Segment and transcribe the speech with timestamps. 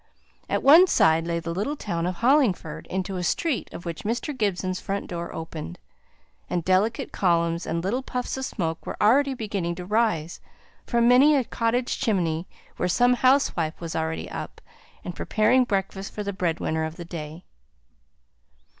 [0.49, 4.35] At one side lay the little town of Hollingford, into a street of which Mr.
[4.35, 5.77] Gibson's front door opened;
[6.49, 10.41] and delicate columns, and little puffs of smoke were already beginning to rise
[10.87, 14.59] from many a cottage chimney where some housewife was already up,
[15.05, 17.45] and preparing breakfast for the bread winner of the family.